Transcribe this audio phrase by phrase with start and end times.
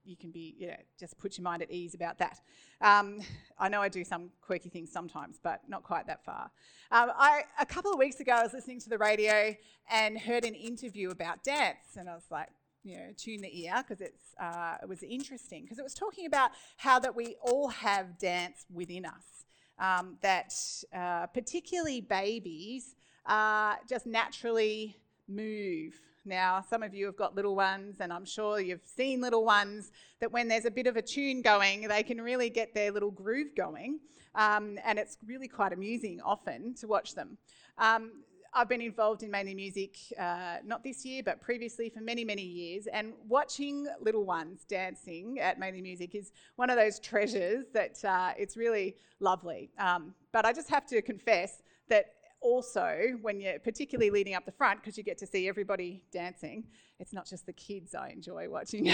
[0.05, 2.39] you can be, you know, just put your mind at ease about that.
[2.81, 3.21] Um,
[3.57, 6.51] I know I do some quirky things sometimes, but not quite that far.
[6.91, 9.55] Um, I, a couple of weeks ago, I was listening to the radio
[9.89, 12.49] and heard an interview about dance, and I was like,
[12.83, 16.27] you know, tune the ear because it's uh, it was interesting because it was talking
[16.27, 19.45] about how that we all have dance within us.
[19.77, 20.53] Um, that
[20.95, 22.95] uh, particularly babies
[23.25, 24.95] are just naturally
[25.27, 25.99] move.
[26.25, 29.91] Now, some of you have got little ones, and I'm sure you've seen little ones
[30.19, 33.11] that when there's a bit of a tune going, they can really get their little
[33.11, 33.99] groove going.
[34.33, 37.37] Um, and it's really quite amusing often to watch them.
[37.77, 38.23] Um,
[38.57, 42.41] I've been involved in mainly music, uh, not this year, but previously for many, many
[42.41, 42.87] years.
[42.87, 48.31] And watching little ones dancing at mainly music is one of those treasures that uh,
[48.37, 49.71] it's really lovely.
[49.77, 52.05] Um, but I just have to confess that
[52.41, 56.65] also, when you're particularly leading up the front, because you get to see everybody dancing,
[56.99, 58.91] it's not just the kids I enjoy watching.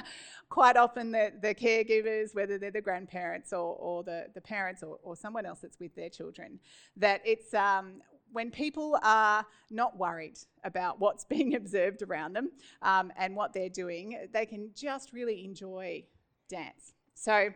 [0.48, 4.98] Quite often, the, the caregivers, whether they're the grandparents or, or the, the parents or,
[5.02, 6.58] or someone else that's with their children,
[6.96, 8.00] that it's um,
[8.32, 12.50] when people are not worried about what's being observed around them
[12.82, 16.04] um, and what they're doing, they can just really enjoy
[16.48, 16.94] dance.
[17.14, 17.50] So,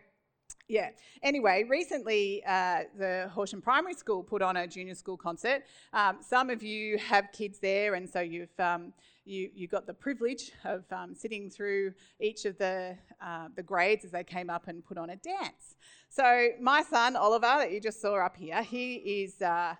[0.69, 0.91] yeah.
[1.23, 5.63] Anyway, recently uh, the Horsham Primary School put on a junior school concert.
[5.91, 8.93] Um, some of you have kids there, and so you've um,
[9.25, 14.05] you you got the privilege of um, sitting through each of the uh, the grades
[14.05, 15.75] as they came up and put on a dance.
[16.09, 19.41] So my son Oliver, that you just saw up here, he is.
[19.41, 19.75] Uh,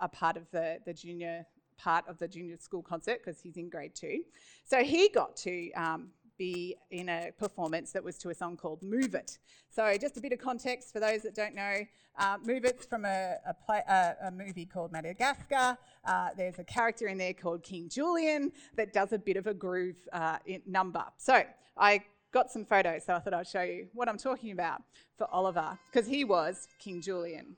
[0.00, 1.46] a part of the, the junior
[1.78, 4.22] part of the junior school concert because he's in grade two.
[4.64, 6.08] So he got to um,
[6.40, 9.36] be in a performance that was to a song called Move It.
[9.68, 11.80] So, just a bit of context for those that don't know
[12.18, 15.76] uh, Move It's from a, a, play, a movie called Madagascar.
[16.02, 19.52] Uh, there's a character in there called King Julien that does a bit of a
[19.52, 21.04] groove uh, number.
[21.18, 21.42] So,
[21.76, 22.00] I
[22.32, 24.82] got some photos, so I thought I'd show you what I'm talking about
[25.18, 27.54] for Oliver because he was King Julien.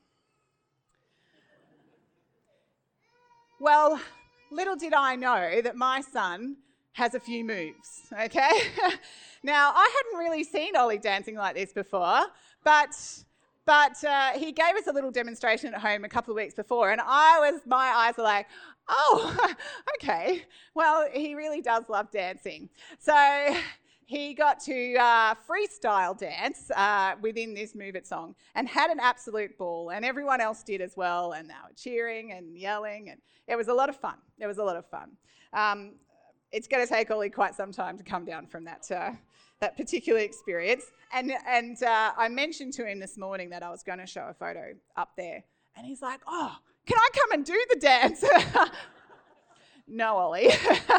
[3.61, 4.01] Well,
[4.51, 6.57] little did I know that my son
[6.93, 8.51] has a few moves, okay?
[9.43, 12.21] now, I hadn't really seen Ollie dancing like this before,
[12.65, 13.25] but
[13.65, 16.91] but uh, he gave us a little demonstration at home a couple of weeks before,
[16.91, 18.49] and I was, my eyes were like,
[18.89, 19.55] oh,
[19.97, 20.43] okay.
[20.75, 22.69] Well, he really does love dancing.
[22.99, 23.57] So
[24.07, 28.99] he got to uh, freestyle dance uh, within this Move It song and had an
[29.01, 33.21] absolute ball, and everyone else did as well, and they were cheering and yelling, and
[33.47, 34.17] it was a lot of fun.
[34.41, 35.13] It was a lot of fun.
[35.53, 35.93] Um,
[36.53, 39.13] it's going to take Ollie quite some time to come down from that, uh,
[39.61, 40.85] that particular experience.
[41.13, 44.27] And, and uh, I mentioned to him this morning that I was going to show
[44.29, 45.43] a photo up there,
[45.77, 48.25] and he's like, oh, can I come and do the dance?
[49.89, 50.49] No, Ollie,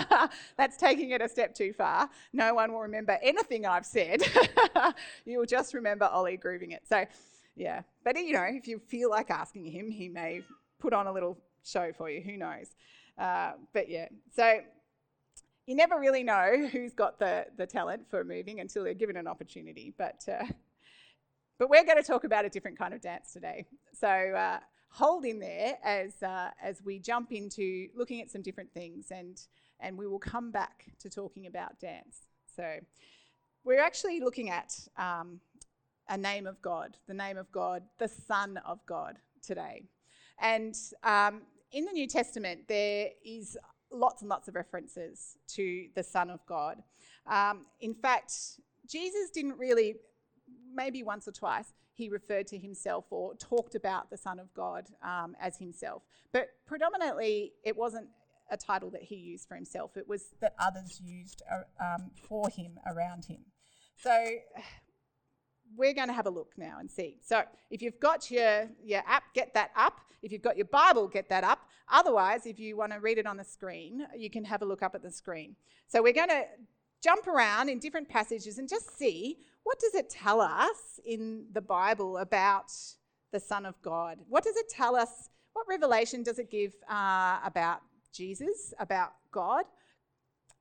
[0.57, 2.09] that's taking it a step too far.
[2.31, 4.21] No one will remember anything I've said.
[5.25, 6.83] you will just remember Ollie grooving it.
[6.87, 7.05] So,
[7.55, 7.81] yeah.
[8.03, 10.41] But, you know, if you feel like asking him, he may
[10.79, 12.21] put on a little show for you.
[12.21, 12.75] Who knows?
[13.17, 14.09] Uh, but, yeah.
[14.35, 14.59] So,
[15.65, 19.27] you never really know who's got the, the talent for moving until they're given an
[19.27, 19.93] opportunity.
[19.97, 20.45] But, uh,
[21.59, 23.65] but we're going to talk about a different kind of dance today.
[23.93, 28.71] So, uh, hold in there as, uh, as we jump into looking at some different
[28.73, 29.41] things and,
[29.79, 32.27] and we will come back to talking about dance.
[32.55, 32.77] So
[33.63, 35.39] we're actually looking at um,
[36.09, 39.85] a name of God, the name of God, the Son of God today.
[40.39, 43.57] And um, in the New Testament, there is
[43.93, 46.83] lots and lots of references to the Son of God.
[47.27, 48.33] Um, in fact,
[48.89, 49.95] Jesus didn't really,
[50.73, 54.87] maybe once or twice, he referred to himself or talked about the Son of God
[55.03, 56.01] um, as himself.
[56.31, 58.07] But predominantly, it wasn't
[58.49, 62.49] a title that he used for himself, it was that others used uh, um, for
[62.49, 63.39] him around him.
[63.97, 64.11] So
[65.75, 67.17] we're going to have a look now and see.
[67.23, 70.01] So if you've got your, your app, get that up.
[70.21, 71.67] If you've got your Bible, get that up.
[71.91, 74.81] Otherwise, if you want to read it on the screen, you can have a look
[74.81, 75.55] up at the screen.
[75.87, 76.43] So we're going to
[77.03, 81.61] jump around in different passages and just see what does it tell us in the
[81.61, 82.71] Bible about
[83.31, 84.19] the Son of God?
[84.27, 85.29] What does it tell us?
[85.53, 87.81] What revelation does it give uh, about
[88.13, 89.65] Jesus, about God?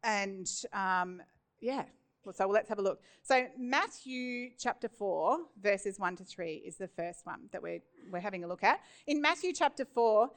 [0.04, 1.20] And um,
[1.60, 1.84] yeah,
[2.32, 3.00] so let's have a look.
[3.22, 7.80] So Matthew chapter 4, verses 1 to 3 is the first one that we're,
[8.10, 8.80] we're having a look at.
[9.06, 10.30] In Matthew chapter 4,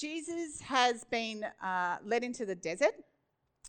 [0.00, 2.94] Jesus has been uh, led into the desert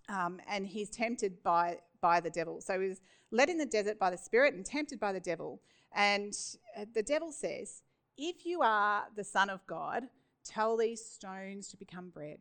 [0.08, 2.62] um, and he's tempted by, by the devil.
[2.62, 3.02] So he's
[3.32, 5.62] led in the desert by the Spirit and tempted by the devil.
[5.94, 6.34] And
[6.78, 7.82] uh, the devil says,
[8.18, 10.04] If you are the Son of God,
[10.46, 12.38] tell these stones to become bread.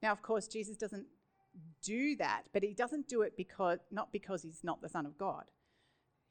[0.00, 1.06] Now, of course, Jesus doesn't
[1.82, 5.18] do that, but he doesn't do it because not because he's not the Son of
[5.18, 5.44] God.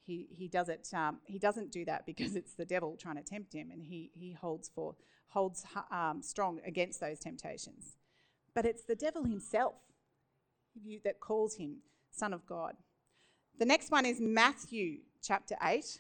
[0.06, 0.88] He, he does it.
[0.94, 4.12] Um, he doesn't do that because it's the devil trying to tempt him, and he
[4.14, 4.96] he holds for
[5.30, 7.98] holds um, strong against those temptations.
[8.54, 9.76] But it's the devil himself
[11.04, 11.78] that calls him
[12.12, 12.76] Son of God.
[13.60, 16.00] The next one is Matthew chapter eight.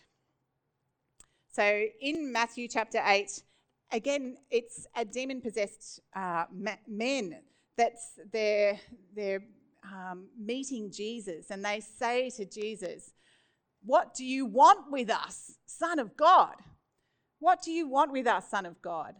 [1.54, 3.44] So in Matthew chapter eight,
[3.92, 6.46] again, it's a demon possessed uh,
[6.88, 7.38] men
[7.78, 8.80] that's they're,
[9.16, 9.44] they're
[9.84, 13.12] um, meeting Jesus and they say to Jesus,
[13.84, 16.56] What do you want with us, Son of God?
[17.40, 19.16] What do you want with us, Son of God?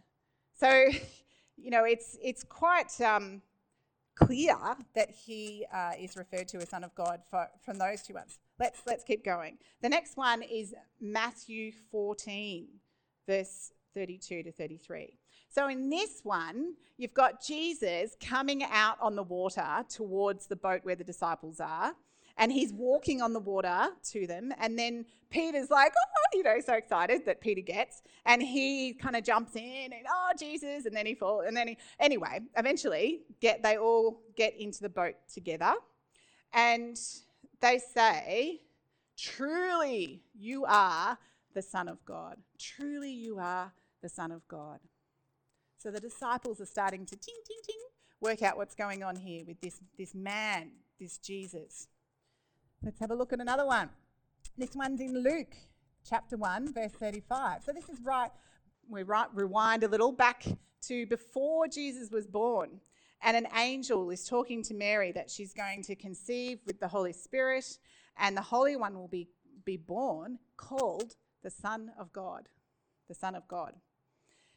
[0.58, 0.68] So,
[1.56, 3.42] you know, it's, it's quite um,
[4.14, 4.56] clear
[4.94, 8.38] that he uh, is referred to as Son of God for, from those two ones.
[8.60, 9.58] Let's, let's keep going.
[9.80, 12.68] The next one is Matthew 14,
[13.26, 15.18] verse 32 to 33.
[15.48, 20.80] So in this one, you've got Jesus coming out on the water towards the boat
[20.84, 21.92] where the disciples are.
[22.38, 24.52] And he's walking on the water to them.
[24.58, 28.02] And then Peter's like, oh, you know, so excited that Peter gets.
[28.26, 30.86] And he kind of jumps in and, oh, Jesus.
[30.86, 31.44] And then he falls.
[31.46, 35.74] And then he, anyway, eventually, get they all get into the boat together.
[36.52, 36.98] And
[37.60, 38.62] they say,
[39.16, 41.18] truly, you are
[41.54, 42.36] the Son of God.
[42.58, 44.80] Truly, you are the Son of God.
[45.78, 47.80] So the disciples are starting to ting, ting, ting,
[48.20, 50.70] work out what's going on here with this, this man,
[51.00, 51.88] this Jesus.
[52.84, 53.90] Let's have a look at another one.
[54.58, 55.54] This one's in Luke
[56.08, 57.62] chapter 1, verse 35.
[57.64, 58.30] So this is right,
[58.88, 60.44] we right, rewind a little back
[60.88, 62.80] to before Jesus was born.
[63.22, 67.12] And an angel is talking to Mary that she's going to conceive with the Holy
[67.12, 67.78] Spirit,
[68.18, 69.28] and the Holy One will be,
[69.64, 71.14] be born called
[71.44, 72.48] the Son of God.
[73.06, 73.74] The Son of God.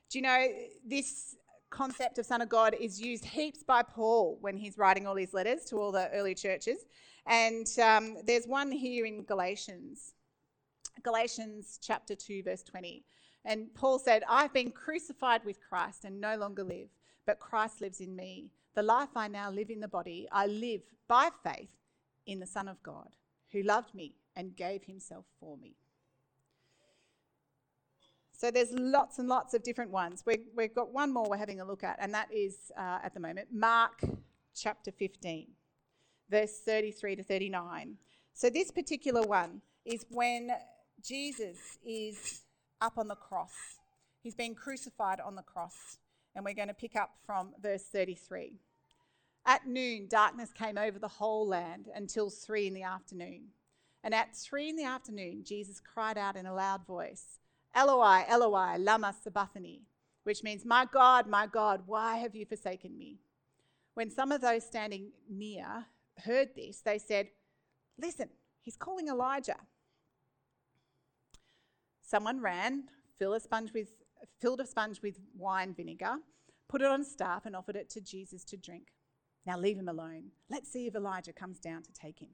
[0.09, 0.47] Do you know
[0.83, 1.35] this
[1.69, 5.33] concept of Son of God is used heaps by Paul when he's writing all his
[5.33, 6.85] letters to all the early churches.
[7.25, 10.13] And um, there's one here in Galatians,
[11.03, 13.03] Galatians chapter 2, verse 20.
[13.45, 16.89] And Paul said, I've been crucified with Christ and no longer live,
[17.25, 18.51] but Christ lives in me.
[18.75, 21.69] The life I now live in the body, I live by faith
[22.25, 23.15] in the Son of God,
[23.51, 25.75] who loved me and gave himself for me.
[28.37, 30.23] So there's lots and lots of different ones.
[30.25, 33.13] we have got one more we're having a look at, and that is uh, at
[33.13, 34.01] the moment Mark
[34.53, 35.47] chapter 15,
[36.29, 37.97] verse 33 to 39.
[38.33, 40.51] So this particular one is when
[41.01, 42.41] Jesus is
[42.81, 43.53] up on the cross.
[44.21, 45.97] He's been crucified on the cross,
[46.35, 48.53] and we're going to pick up from verse 33.
[49.45, 53.49] At noon, darkness came over the whole land until three in the afternoon.
[54.03, 57.39] And at three in the afternoon, Jesus cried out in a loud voice.
[57.75, 59.81] Eloi, Eloi, lama sabachthani,
[60.23, 63.19] which means, My God, my God, why have you forsaken me?
[63.93, 65.85] When some of those standing near
[66.23, 67.29] heard this, they said,
[67.97, 68.29] Listen,
[68.61, 69.57] he's calling Elijah.
[72.01, 72.83] Someone ran,
[73.17, 73.93] filled a sponge with,
[74.41, 76.17] filled a sponge with wine vinegar,
[76.67, 78.87] put it on staff, and offered it to Jesus to drink.
[79.45, 80.31] Now leave him alone.
[80.49, 82.31] Let's see if Elijah comes down to take him.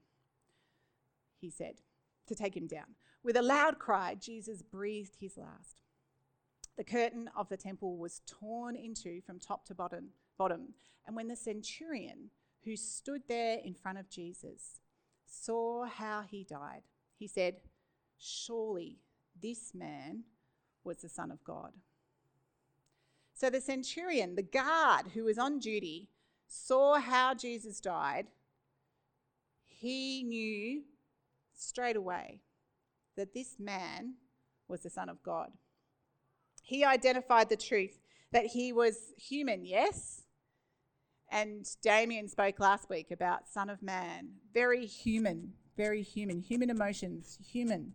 [1.39, 1.81] He said,
[2.27, 2.95] to take him down.
[3.23, 5.81] With a loud cry, Jesus breathed his last.
[6.77, 10.73] The curtain of the temple was torn in two from top to bottom, bottom.
[11.05, 12.29] And when the centurion
[12.63, 14.79] who stood there in front of Jesus
[15.25, 16.81] saw how he died,
[17.17, 17.55] he said,
[18.17, 18.99] Surely
[19.41, 20.23] this man
[20.83, 21.71] was the Son of God.
[23.33, 26.09] So the centurion, the guard who was on duty,
[26.47, 28.27] saw how Jesus died.
[29.65, 30.83] He knew
[31.55, 32.41] straight away
[33.15, 34.15] that this man
[34.67, 35.51] was the Son of God.
[36.61, 37.99] He identified the truth
[38.31, 40.23] that he was human, yes,
[41.31, 47.39] And Damien spoke last week about Son of Man, very human, very human, human emotions,
[47.41, 47.93] human.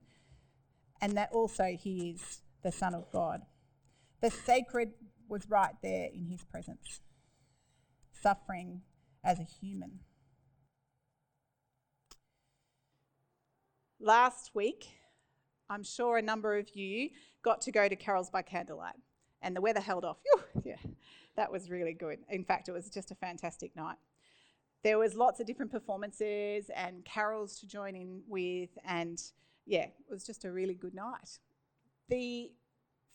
[1.02, 3.42] And that also he is the Son of God.
[4.22, 4.92] The sacred
[5.28, 7.02] was right there in his presence,
[8.22, 8.80] suffering
[9.22, 10.00] as a human.
[14.00, 14.86] Last week,
[15.68, 17.10] I'm sure a number of you
[17.42, 18.94] got to go to Carols by Candlelight,
[19.42, 20.18] and the weather held off.
[20.22, 20.76] Whew, yeah,
[21.36, 22.18] that was really good.
[22.28, 23.96] In fact, it was just a fantastic night.
[24.82, 29.20] There was lots of different performances and carols to join in with, and
[29.64, 31.38] yeah, it was just a really good night.
[32.08, 32.52] The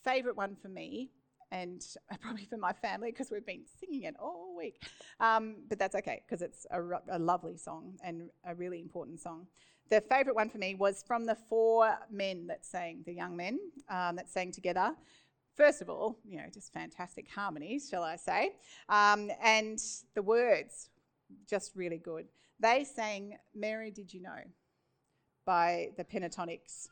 [0.03, 1.11] favourite one for me,
[1.51, 1.85] and
[2.21, 4.81] probably for my family because we've been singing it all week,
[5.19, 9.47] um, but that's okay because it's a, a lovely song and a really important song
[9.91, 13.59] the favourite one for me was from the four men that sang, the young men
[13.89, 14.95] um, that sang together.
[15.55, 18.53] First of all, you know, just fantastic harmonies, shall I say,
[18.87, 19.79] um, and
[20.15, 20.89] the words,
[21.49, 22.27] just really good.
[22.59, 24.41] They sang "Mary, Did You Know"
[25.45, 26.87] by the Pentatonix.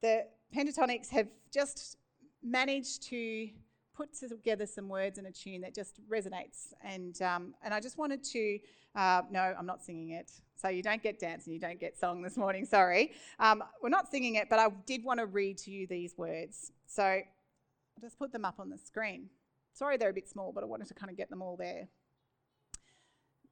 [0.00, 1.96] The Pentatonix have just
[2.42, 3.48] managed to
[3.94, 7.98] put together some words in a tune that just resonates, and um, and I just
[7.98, 8.58] wanted to.
[8.94, 10.30] Uh, no, I'm not singing it.
[10.56, 13.12] So you don't get dance and you don't get song this morning, sorry.
[13.40, 16.70] Um, we're not singing it, but I did want to read to you these words.
[16.86, 17.20] So
[18.00, 19.30] just put them up on the screen.
[19.72, 21.88] Sorry they're a bit small, but I wanted to kind of get them all there.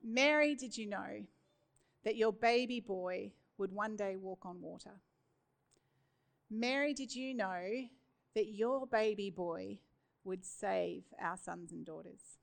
[0.03, 1.25] Mary, did you know
[2.05, 5.01] that your baby boy would one day walk on water?
[6.51, 7.63] Mary, did you know
[8.35, 9.79] that your baby boy
[10.25, 12.39] would save our sons and daughters?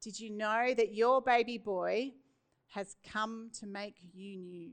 [0.00, 2.12] Did you know that your baby boy
[2.74, 4.70] has come to make you new.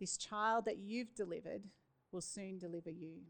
[0.00, 1.62] This child that you've delivered
[2.10, 3.20] will soon deliver you.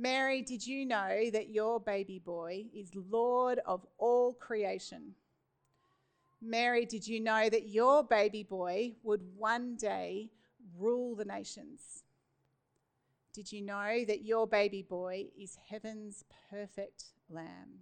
[0.00, 5.14] Mary, did you know that your baby boy is Lord of all creation?
[6.40, 10.30] Mary, did you know that your baby boy would one day
[10.78, 12.04] rule the nations?
[13.34, 17.80] Did you know that your baby boy is heaven's perfect lamb?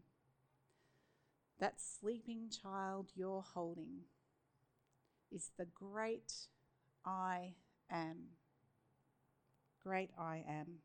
[1.60, 4.04] That sleeping child you're holding
[5.30, 6.32] is the great
[7.04, 7.52] I
[7.90, 8.16] am.
[9.82, 10.78] Great I am.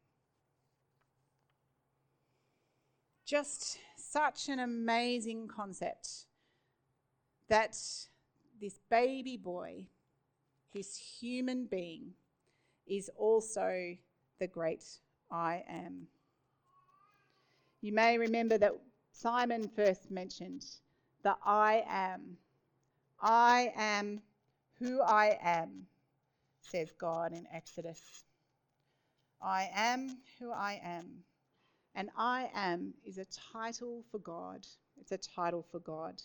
[3.32, 6.26] Just such an amazing concept
[7.48, 7.78] that
[8.60, 9.86] this baby boy,
[10.74, 12.12] this human being,
[12.86, 13.96] is also
[14.38, 14.84] the great
[15.32, 16.08] I am.
[17.80, 18.74] You may remember that
[19.14, 20.66] Simon first mentioned
[21.24, 22.36] the I am.
[23.22, 24.24] I am
[24.78, 25.88] who I am,
[26.60, 28.26] says God in Exodus.
[29.42, 31.24] I am who I am.
[31.96, 34.66] And I am is a title for God.
[35.00, 36.22] It's a title for God.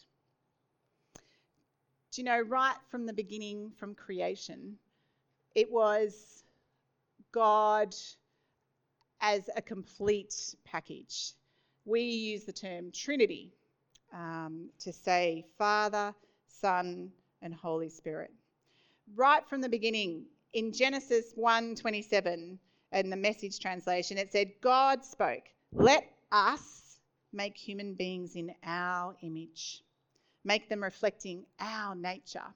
[2.12, 4.76] Do you know, right from the beginning, from creation,
[5.54, 6.44] it was
[7.32, 7.94] God
[9.20, 11.34] as a complete package
[11.86, 13.52] we use the term Trinity
[14.12, 16.14] um, to say Father,
[16.48, 18.32] Son, and Holy Spirit.
[19.14, 22.58] Right from the beginning, in Genesis 1:27,
[22.92, 25.44] in the message translation, it said, God spoke,
[25.76, 26.98] let us
[27.32, 29.82] make human beings in our image,
[30.44, 32.54] make them reflecting our nature.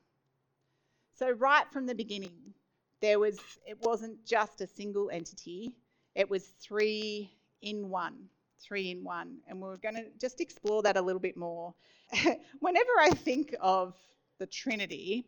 [1.14, 2.54] So right from the beginning,
[3.00, 5.76] there was it wasn't just a single entity,
[6.14, 7.30] it was three
[7.62, 8.28] in one
[8.60, 9.38] three in one.
[9.48, 11.74] And we're going to just explore that a little bit more.
[12.60, 13.94] Whenever I think of
[14.38, 15.26] the Trinity,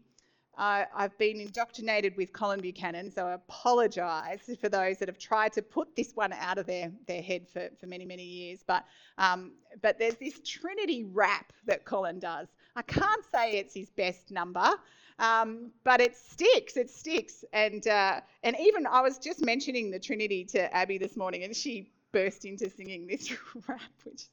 [0.59, 5.53] uh, I've been indoctrinated with Colin Buchanan, so I apologise for those that have tried
[5.55, 8.61] to put this one out of their, their head for, for many, many years.
[8.67, 8.85] But,
[9.17, 12.49] um, but there's this Trinity rap that Colin does.
[12.77, 14.71] I can't say it's his best number,
[15.19, 16.77] um, but it sticks.
[16.77, 17.45] It sticks.
[17.55, 21.57] And, uh, and even I was just mentioning the Trinity to Abby this morning, and
[21.57, 23.33] she burst into singing this
[23.69, 24.27] rap, which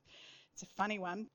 [0.53, 1.27] it's a funny one.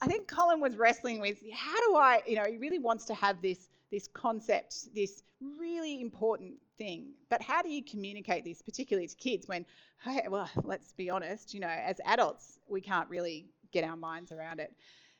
[0.00, 3.14] I think Colin was wrestling with how do I, you know, he really wants to
[3.14, 5.22] have this this concept, this
[5.60, 7.12] really important thing.
[7.30, 9.64] But how do you communicate this, particularly to kids, when,
[10.02, 14.32] hey, well, let's be honest, you know, as adults, we can't really get our minds
[14.32, 14.72] around it.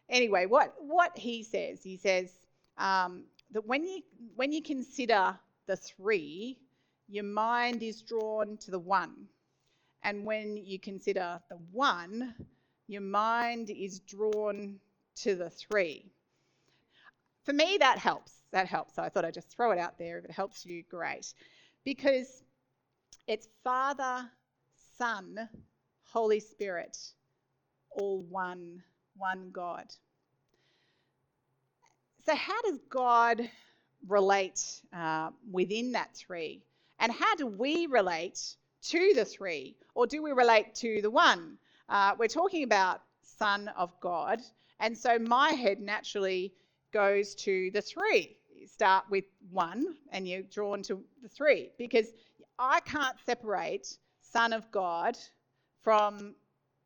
[0.08, 2.32] Anyway, what what he says, he says
[2.76, 4.02] um, that when you
[4.34, 5.38] when you consider
[5.68, 6.58] the three,
[7.08, 9.28] your mind is drawn to the one.
[10.02, 12.34] And when you consider the one,
[12.88, 14.80] your mind is drawn
[15.22, 16.13] to the three.
[17.44, 18.32] For me, that helps.
[18.52, 18.94] That helps.
[18.94, 20.18] So I thought I'd just throw it out there.
[20.18, 21.32] If it helps you, great.
[21.84, 22.42] Because
[23.26, 24.30] it's Father,
[24.98, 25.48] Son,
[26.04, 26.96] Holy Spirit,
[27.90, 28.82] all one
[29.16, 29.86] one God.
[32.26, 33.48] So, how does God
[34.08, 34.60] relate
[34.92, 36.62] uh, within that three?
[36.98, 38.40] And how do we relate
[38.88, 39.76] to the three?
[39.94, 41.58] Or do we relate to the one?
[41.88, 44.40] Uh, we're talking about Son of God.
[44.80, 46.52] And so my head naturally
[46.94, 48.36] goes to the three.
[48.56, 52.06] You start with one and you're drawn to the three because
[52.58, 55.18] I can't separate Son of God
[55.82, 56.36] from,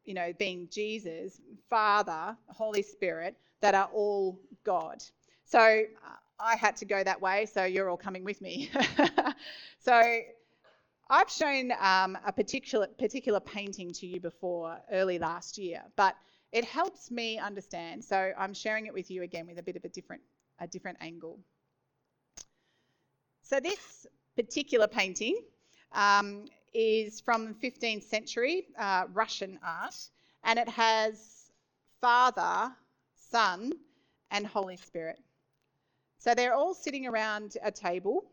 [0.04, 5.04] you know, being Jesus, Father, Holy Spirit, that are all God.
[5.44, 8.70] So uh, I had to go that way, so you're all coming with me.
[9.78, 10.20] so
[11.10, 16.14] I've shown um, a particular particular painting to you before early last year, but
[16.52, 18.04] it helps me understand.
[18.04, 20.22] So I'm sharing it with you again with a bit of a different
[20.60, 21.38] a different angle.
[23.42, 25.40] So this particular painting
[25.92, 29.94] um, is from 15th century uh, Russian art,
[30.44, 31.50] and it has
[32.00, 32.72] Father,
[33.30, 33.72] Son,
[34.30, 35.18] and Holy Spirit.
[36.18, 38.24] So they're all sitting around a table,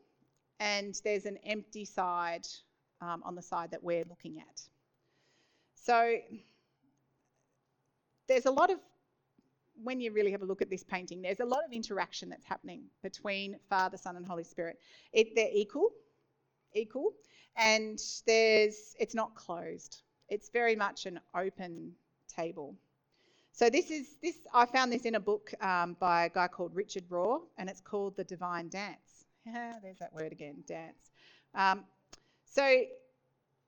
[0.59, 2.47] and there's an empty side
[3.01, 4.61] um, on the side that we're looking at.
[5.75, 6.17] So
[8.27, 8.79] there's a lot of,
[9.83, 12.45] when you really have a look at this painting, there's a lot of interaction that's
[12.45, 14.79] happening between Father, Son, and Holy Spirit.
[15.13, 15.89] It, they're equal,
[16.73, 17.13] equal,
[17.57, 20.01] and there's it's not closed.
[20.29, 21.91] It's very much an open
[22.27, 22.75] table.
[23.51, 24.35] So this is this.
[24.53, 27.81] I found this in a book um, by a guy called Richard Rohr, and it's
[27.81, 29.25] called The Divine Dance.
[29.45, 31.11] There's that word again, dance.
[31.53, 31.83] Um,
[32.45, 32.83] so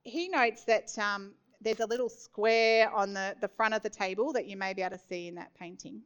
[0.03, 4.33] he notes that um, there's a little square on the, the front of the table
[4.33, 6.01] that you may be able to see in that painting.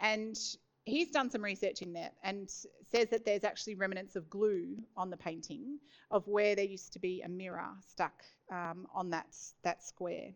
[0.00, 0.36] And
[0.84, 2.50] he's done some research in that and
[2.90, 5.78] says that there's actually remnants of glue on the painting
[6.10, 10.30] of where there used to be a mirror stuck um, on that, that square.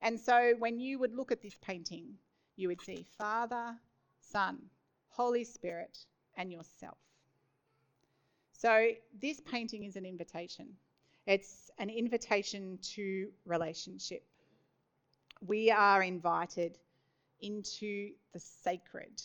[0.00, 2.14] And so when you would look at this painting,
[2.56, 3.76] you would see Father,
[4.20, 4.58] Son,
[5.08, 5.98] Holy Spirit,
[6.36, 6.98] and yourself.
[8.52, 8.88] So
[9.20, 10.68] this painting is an invitation.
[11.26, 14.24] It's an invitation to relationship.
[15.46, 16.78] We are invited
[17.40, 19.22] into the sacred.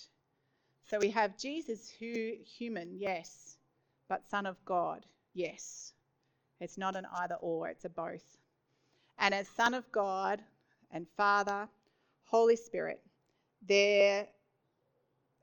[0.89, 3.57] So we have Jesus, who human, yes,
[4.09, 5.93] but Son of God, yes.
[6.59, 8.37] It's not an either or, it's a both.
[9.19, 10.41] And as Son of God
[10.91, 11.67] and Father,
[12.25, 13.01] Holy Spirit,
[13.67, 14.27] they're,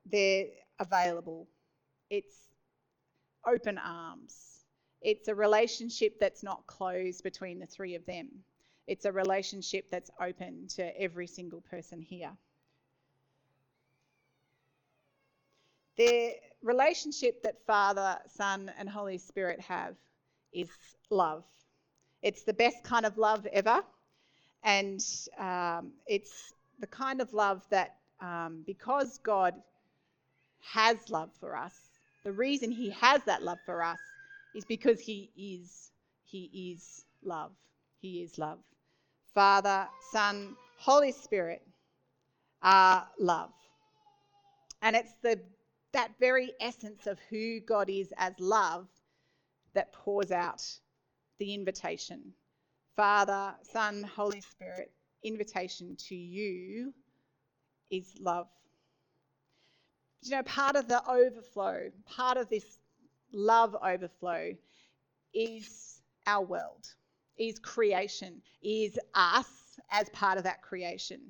[0.07, 0.47] they're
[0.79, 1.49] available.
[2.11, 2.37] It's
[3.47, 4.54] open arms.
[5.05, 8.31] It's a relationship that's not closed between the three of them.
[8.87, 12.33] It's a relationship that's open to every single person here.
[15.99, 19.95] The relationship that Father, Son, and Holy Spirit have
[20.55, 20.71] is
[21.11, 21.45] love.
[22.23, 23.83] It's the best kind of love ever.
[24.63, 25.05] And
[25.39, 29.55] um, it's the kind of love that, um, because God
[30.63, 31.75] has love for us,
[32.25, 33.99] the reason He has that love for us
[34.55, 35.91] is because He is.
[36.25, 37.53] He is love.
[38.01, 38.59] He is love.
[39.35, 41.63] Father, Son, Holy Spirit
[42.63, 43.51] are love.
[44.83, 45.41] And it's the
[45.93, 48.89] that very essence of who God is as love
[49.75, 50.63] that pours out
[51.39, 52.35] the invitation
[52.97, 54.93] Father, Son, Holy Spirit,
[55.25, 56.93] invitation to you
[57.91, 58.47] is love.
[60.23, 62.79] You know, part of the overflow, part of this
[63.35, 64.55] love overflow
[65.35, 66.95] is our world,
[67.37, 69.47] is creation, is us
[69.91, 71.21] as part of that creation.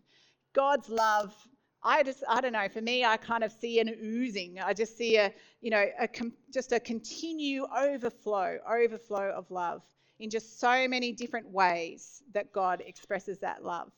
[0.52, 1.34] God's love,
[1.82, 4.58] I just, I don't know, for me, I kind of see an oozing.
[4.60, 6.08] I just see a, you know, a,
[6.52, 9.82] just a continue overflow, overflow of love
[10.20, 13.90] in just so many different ways that God expresses that love.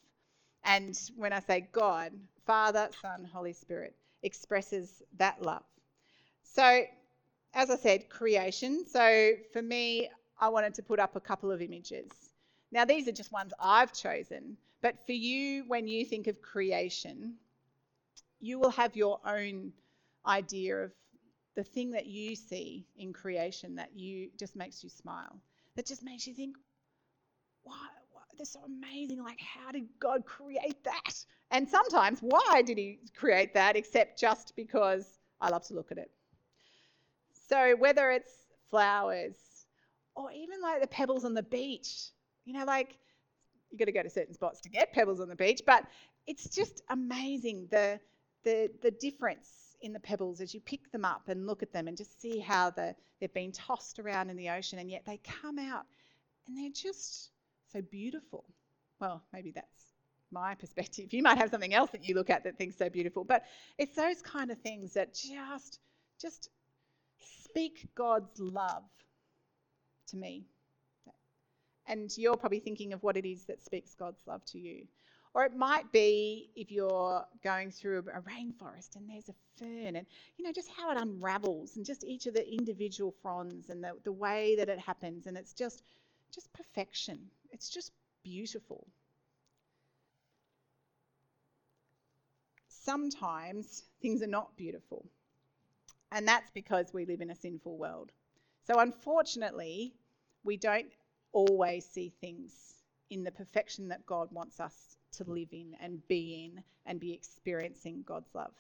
[0.65, 2.13] And when I say God,
[2.47, 5.63] Father, Son, Holy Spirit expresses that love.
[6.43, 6.83] So,
[7.57, 8.87] as I said, creation.
[8.87, 12.13] So, for me, I wanted to put up a couple of images.
[12.71, 17.37] Now, these are just ones I've chosen, but for you, when you think of creation,
[18.41, 19.73] you will have your own
[20.27, 20.93] idea of
[21.55, 25.41] the thing that you see in creation that you just makes you smile
[25.77, 26.57] that just makes you think,
[27.63, 27.77] why,
[28.13, 29.23] why, they're so amazing.
[29.23, 31.25] Like, how did God create that?
[31.51, 35.99] And sometimes, why did He create that except just because I love to look at
[35.99, 36.11] it?
[37.49, 38.33] So, whether it's
[38.71, 39.35] flowers
[40.15, 42.09] or even like the pebbles on the beach,
[42.45, 42.99] you know, like
[43.71, 45.85] you got to go to certain spots to get pebbles on the beach, but
[46.27, 48.01] it's just amazing the
[48.45, 51.89] the the difference in the pebbles as you pick them up and look at them
[51.89, 55.21] and just see how the, they've been tossed around in the ocean and yet they
[55.43, 55.85] come out
[56.47, 57.31] and they're just
[57.73, 58.45] so beautiful.
[59.01, 59.93] Well, maybe that's
[60.31, 61.13] my perspective.
[61.13, 63.45] You might have something else that you look at that thinks so beautiful, but
[63.79, 65.79] it's those kind of things that just
[66.21, 66.49] just
[67.57, 68.83] speak God's love
[70.09, 70.45] to me.
[71.89, 74.87] And you're probably thinking of what it is that speaks God's love to you.
[75.33, 80.07] Or it might be if you're going through a rainforest and there's a fern and,
[80.37, 83.93] you know, just how it unravels and just each of the individual fronds and the,
[84.05, 85.27] the way that it happens.
[85.27, 85.83] And it's just,
[86.35, 87.19] just perfection.
[87.53, 87.91] It's just
[88.23, 88.87] beautiful.
[92.69, 95.07] Sometimes things are not beautiful.
[96.13, 98.13] And that's because we live in a sinful world.
[98.67, 99.95] So, unfortunately,
[100.45, 100.93] we don't
[101.33, 102.53] always see things
[103.11, 107.13] in the perfection that God wants us to live in and be in and be
[107.13, 108.53] experiencing God's love.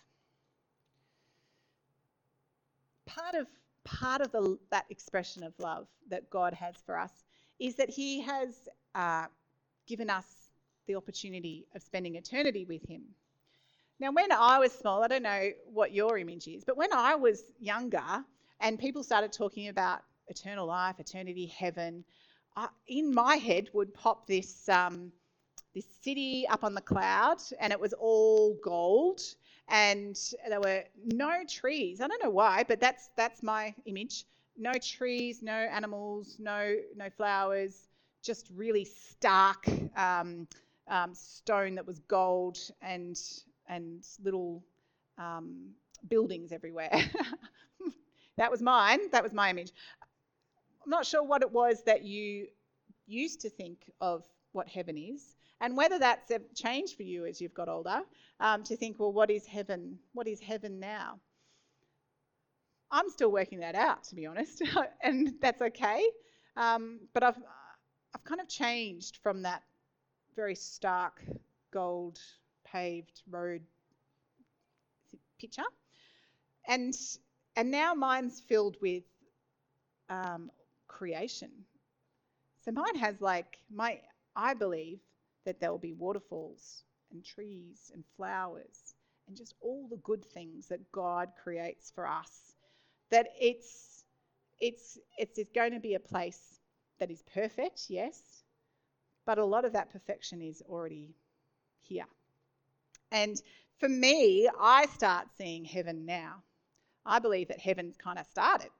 [3.06, 3.46] Part of
[3.85, 7.12] part of the, that expression of love that God has for us
[7.59, 9.26] is that He has uh,
[9.87, 10.26] given us
[10.87, 13.02] the opportunity of spending eternity with Him.
[13.98, 17.14] Now, when I was small, I don't know what your image is, but when I
[17.14, 18.24] was younger
[18.61, 22.04] and people started talking about eternal life, eternity, heaven,
[22.56, 25.12] uh, in my head would pop this um,
[25.74, 29.20] this city up on the cloud, and it was all gold,
[29.68, 32.00] and there were no trees.
[32.00, 34.24] I don't know why, but that's that's my image.
[34.59, 37.88] No trees, no animals, no no flowers,
[38.22, 40.48] just really stark um,
[40.88, 43.18] um, stone that was gold and
[43.68, 44.62] and little
[45.18, 45.70] um,
[46.09, 46.90] buildings everywhere.
[48.37, 49.11] that was mine.
[49.11, 49.72] That was my image.
[50.85, 52.46] I'm not sure what it was that you
[53.07, 57.55] used to think of what heaven is, and whether that's changed for you as you've
[57.55, 58.00] got older
[58.40, 59.98] um, to think, well, what is heaven?
[60.12, 61.18] What is heaven now?
[62.90, 64.62] I'm still working that out, to be honest,
[65.02, 66.05] and that's okay.
[66.57, 67.38] Um, but I've
[68.14, 69.62] I've kind of changed from that
[70.35, 71.22] very stark
[71.72, 72.18] gold
[72.66, 73.62] paved road
[75.40, 75.62] picture,
[76.68, 76.94] and
[77.57, 79.05] and now mine's filled with
[80.09, 80.50] um,
[80.88, 81.50] creation.
[82.64, 84.00] So mine has like my
[84.35, 85.00] I believe
[85.44, 88.94] that there will be waterfalls and trees and flowers
[89.29, 92.55] and just all the good things that God creates for us.
[93.11, 94.05] That it's
[94.59, 96.61] it's it's, it's going to be a place
[96.98, 98.42] that is perfect, yes,
[99.26, 101.14] but a lot of that perfection is already
[101.83, 102.07] here.
[103.12, 103.40] And
[103.79, 106.42] for me, I start seeing heaven now.
[107.05, 108.71] I believe that heaven's kind of started.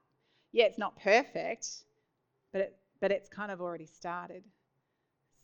[0.53, 1.69] Yeah, it's not perfect,
[2.53, 4.43] but it, but it's kind of already started.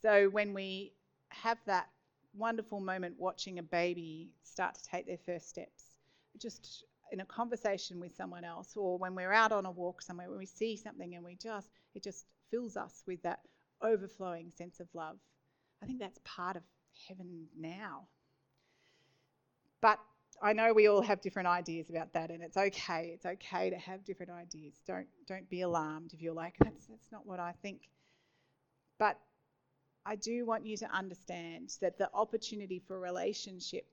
[0.01, 0.93] So when we
[1.29, 1.87] have that
[2.35, 5.95] wonderful moment watching a baby start to take their first steps,
[6.37, 10.29] just in a conversation with someone else, or when we're out on a walk somewhere,
[10.29, 13.39] when we see something and we just, it just fills us with that
[13.81, 15.17] overflowing sense of love.
[15.81, 16.63] I think that's part of
[17.07, 18.07] heaven now.
[19.83, 19.99] But
[20.41, 23.11] I know we all have different ideas about that, and it's okay.
[23.13, 24.75] It's okay to have different ideas.
[24.87, 27.81] Don't don't be alarmed if you're like, that's that's not what I think.
[28.97, 29.19] But
[30.05, 33.85] I do want you to understand that the opportunity for relationship,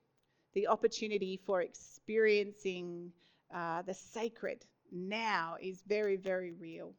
[0.54, 3.10] the opportunity for experiencing
[3.52, 6.94] uh, the sacred now is very, very real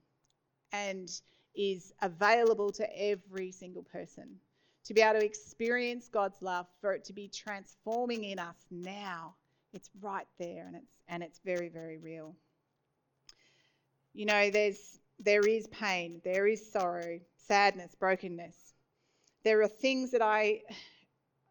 [0.73, 1.09] and
[1.55, 4.35] is available to every single person
[4.85, 9.35] to be able to experience God's love, for it to be transforming in us now.
[9.73, 12.35] It's right there and it's and it's very, very real.
[14.13, 18.73] You know, there's there is pain, there is sorrow, sadness, brokenness.
[19.43, 20.61] There are things that I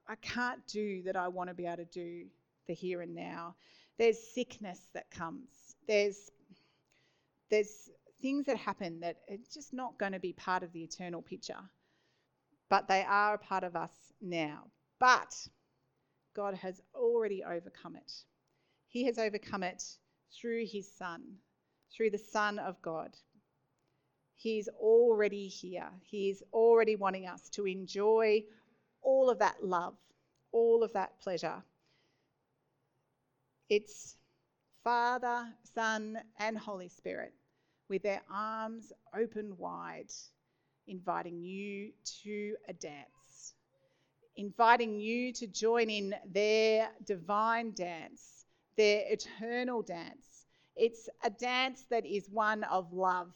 [0.09, 2.25] I can't do that I want to be able to do
[2.67, 3.55] the here and now.
[3.99, 5.77] There's sickness that comes.
[5.87, 6.31] There's
[7.51, 7.91] there's
[8.21, 11.57] things that happen that are just not going to be part of the eternal picture
[12.71, 13.91] but they are a part of us
[14.23, 14.65] now.
[14.99, 15.35] But
[16.35, 18.13] God has already overcome it.
[18.87, 19.83] He has overcome it
[20.33, 21.23] through his Son,
[21.95, 23.11] through the Son of God.
[24.37, 25.91] He's already here.
[26.03, 28.45] He's already wanting us to enjoy
[29.03, 29.97] all of that love,
[30.53, 31.63] all of that pleasure.
[33.69, 34.17] It's
[34.83, 37.35] Father, Son, and Holy Spirit
[37.89, 40.11] with their arms open wide
[40.91, 43.55] inviting you to a dance,
[44.37, 48.45] inviting you to join in their divine dance,
[48.77, 50.47] their eternal dance.
[50.77, 53.33] It's a dance that is one of love,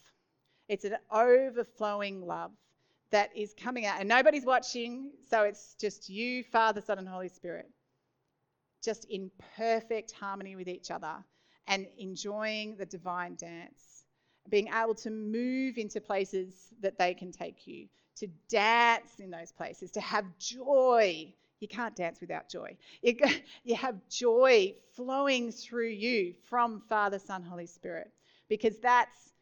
[0.69, 2.51] it's an overflowing love
[3.11, 7.29] that is coming out, and nobody's watching, so it's just you, Father, Son, and Holy
[7.29, 7.71] Spirit,
[8.83, 11.25] just in perfect harmony with each other
[11.69, 13.94] and enjoying the divine dance
[14.51, 19.53] being able to move into places that they can take you, to dance in those
[19.53, 22.77] places, to have joy You can't dance without joy.
[23.03, 23.17] You,
[23.65, 28.11] you have joy flowing through you from Father, Son, Holy Spirit,
[28.49, 29.33] because that's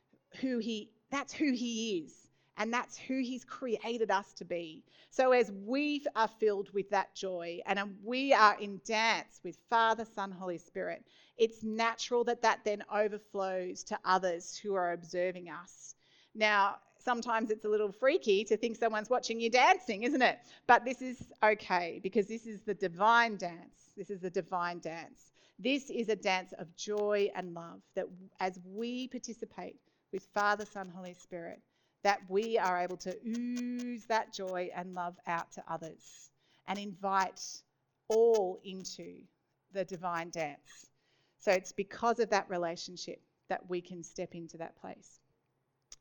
[0.41, 2.22] who He that's who He is.
[2.57, 4.85] And that's who He's created us to be.
[5.11, 10.05] So, as we are filled with that joy and we are in dance with Father,
[10.05, 11.05] Son, Holy Spirit,
[11.37, 15.95] it's natural that that then overflows to others who are observing us.
[16.35, 20.39] Now, sometimes it's a little freaky to think someone's watching you dancing, isn't it?
[20.67, 23.93] But this is okay because this is the divine dance.
[23.97, 25.33] This is the divine dance.
[25.59, 28.07] This is a dance of joy and love that
[28.41, 29.77] as we participate
[30.13, 31.61] with Father, Son, Holy Spirit,
[32.03, 36.31] that we are able to ooze that joy and love out to others
[36.67, 37.41] and invite
[38.09, 39.23] all into
[39.73, 40.87] the divine dance.
[41.39, 45.22] So it's because of that relationship that we can step into that place.